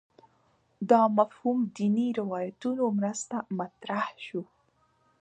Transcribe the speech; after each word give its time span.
دا 0.89 1.01
مفهوم 1.19 1.59
دیني 1.75 2.07
روایتونو 2.19 2.85
مرسته 2.97 3.37
مطرح 3.57 4.05
شو 4.25 4.41